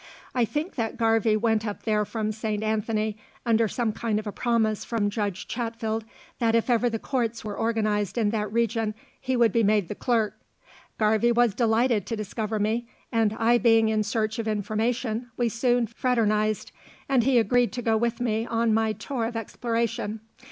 I 0.33 0.45
think 0.45 0.73
that 0.77 0.97
Garvie 0.97 1.37
went 1.37 1.63
up 1.63 1.83
there 1.83 2.05
from 2.05 2.31
St. 2.31 2.63
Anthony, 2.63 3.17
under 3.45 3.67
some 3.67 3.93
kind 3.93 4.17
of 4.17 4.25
a 4.25 4.31
promise 4.31 4.83
from 4.83 5.11
Judge 5.11 5.47
Chatfield, 5.47 6.05
that 6.39 6.55
if 6.55 6.71
ever 6.71 6.89
the 6.89 6.97
courts 6.97 7.45
were 7.45 7.55
organized 7.55 8.17
in 8.17 8.31
that 8.31 8.51
region 8.51 8.95
he 9.19 9.35
would 9.35 9.51
be 9.51 9.61
made 9.61 9.95
clerk. 9.99 10.39
Garvie 10.97 11.31
was 11.31 11.53
delighted 11.53 12.07
to 12.07 12.15
discover 12.15 12.57
me, 12.57 12.87
and 13.11 13.33
I 13.37 13.59
being 13.59 13.89
in 13.89 14.01
search 14.01 14.39
of 14.39 14.47
information, 14.47 15.29
we 15.37 15.49
soon 15.49 15.85
fraternized, 15.85 16.71
and 17.07 17.21
he 17.21 17.37
agreed 17.37 17.71
to 17.73 17.83
go 17.83 17.95
with 17.95 18.19
me 18.19 18.47
on 18.47 18.73
my 18.73 18.93
tour 18.93 19.25
of 19.25 19.35
exploration. 19.37 20.21